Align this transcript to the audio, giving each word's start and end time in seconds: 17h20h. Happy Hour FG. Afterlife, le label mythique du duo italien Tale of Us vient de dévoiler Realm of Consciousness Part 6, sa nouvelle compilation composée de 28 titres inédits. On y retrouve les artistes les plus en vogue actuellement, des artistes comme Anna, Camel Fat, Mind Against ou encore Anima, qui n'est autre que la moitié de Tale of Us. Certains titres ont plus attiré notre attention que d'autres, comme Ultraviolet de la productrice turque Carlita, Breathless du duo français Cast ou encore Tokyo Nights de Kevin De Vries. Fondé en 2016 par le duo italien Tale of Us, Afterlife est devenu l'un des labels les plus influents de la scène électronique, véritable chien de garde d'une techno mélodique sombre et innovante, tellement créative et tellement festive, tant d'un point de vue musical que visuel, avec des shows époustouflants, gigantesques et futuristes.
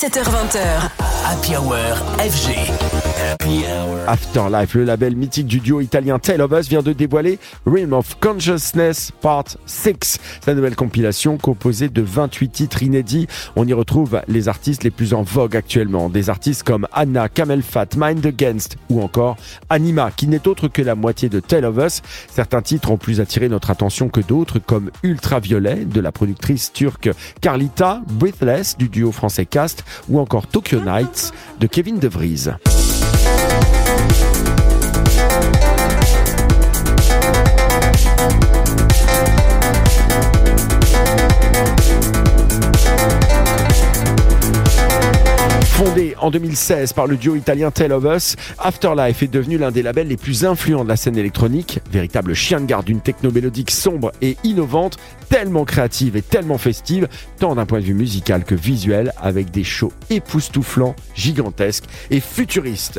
17h20h. 0.00 0.90
Happy 1.24 1.54
Hour 1.56 1.94
FG. 2.16 3.39
Afterlife, 4.10 4.74
le 4.74 4.82
label 4.82 5.14
mythique 5.14 5.46
du 5.46 5.60
duo 5.60 5.80
italien 5.80 6.18
Tale 6.18 6.42
of 6.42 6.50
Us 6.50 6.68
vient 6.68 6.82
de 6.82 6.92
dévoiler 6.92 7.38
Realm 7.64 7.92
of 7.92 8.16
Consciousness 8.18 9.12
Part 9.20 9.44
6, 9.66 10.18
sa 10.44 10.52
nouvelle 10.52 10.74
compilation 10.74 11.38
composée 11.38 11.88
de 11.88 12.02
28 12.02 12.48
titres 12.48 12.82
inédits. 12.82 13.28
On 13.54 13.68
y 13.68 13.72
retrouve 13.72 14.20
les 14.26 14.48
artistes 14.48 14.82
les 14.82 14.90
plus 14.90 15.14
en 15.14 15.22
vogue 15.22 15.54
actuellement, 15.54 16.08
des 16.08 16.28
artistes 16.28 16.64
comme 16.64 16.88
Anna, 16.92 17.28
Camel 17.28 17.62
Fat, 17.62 17.86
Mind 17.96 18.26
Against 18.26 18.78
ou 18.88 19.00
encore 19.00 19.36
Anima, 19.68 20.10
qui 20.10 20.26
n'est 20.26 20.48
autre 20.48 20.66
que 20.66 20.82
la 20.82 20.96
moitié 20.96 21.28
de 21.28 21.38
Tale 21.38 21.66
of 21.66 21.76
Us. 21.78 22.02
Certains 22.34 22.62
titres 22.62 22.90
ont 22.90 22.98
plus 22.98 23.20
attiré 23.20 23.48
notre 23.48 23.70
attention 23.70 24.08
que 24.08 24.20
d'autres, 24.20 24.58
comme 24.58 24.90
Ultraviolet 25.04 25.84
de 25.84 26.00
la 26.00 26.10
productrice 26.10 26.72
turque 26.72 27.10
Carlita, 27.40 28.02
Breathless 28.08 28.76
du 28.76 28.88
duo 28.88 29.12
français 29.12 29.46
Cast 29.46 29.84
ou 30.08 30.18
encore 30.18 30.48
Tokyo 30.48 30.80
Nights 30.80 31.32
de 31.60 31.68
Kevin 31.68 32.00
De 32.00 32.08
Vries. 32.08 32.48
Fondé 45.80 46.14
en 46.20 46.30
2016 46.30 46.92
par 46.92 47.06
le 47.06 47.16
duo 47.16 47.36
italien 47.36 47.70
Tale 47.70 47.94
of 47.94 48.04
Us, 48.04 48.36
Afterlife 48.58 49.22
est 49.22 49.28
devenu 49.28 49.56
l'un 49.56 49.70
des 49.70 49.80
labels 49.82 50.08
les 50.08 50.18
plus 50.18 50.44
influents 50.44 50.84
de 50.84 50.90
la 50.90 50.96
scène 50.96 51.16
électronique, 51.16 51.80
véritable 51.90 52.34
chien 52.34 52.60
de 52.60 52.66
garde 52.66 52.84
d'une 52.84 53.00
techno 53.00 53.30
mélodique 53.30 53.70
sombre 53.70 54.12
et 54.20 54.36
innovante, 54.44 54.98
tellement 55.30 55.64
créative 55.64 56.16
et 56.16 56.22
tellement 56.22 56.58
festive, 56.58 57.08
tant 57.38 57.54
d'un 57.54 57.64
point 57.64 57.80
de 57.80 57.84
vue 57.84 57.94
musical 57.94 58.44
que 58.44 58.54
visuel, 58.54 59.14
avec 59.22 59.50
des 59.52 59.64
shows 59.64 59.94
époustouflants, 60.10 60.96
gigantesques 61.14 61.84
et 62.10 62.20
futuristes. 62.20 62.98